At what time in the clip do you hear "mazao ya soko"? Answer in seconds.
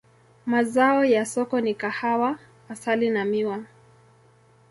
0.45-1.61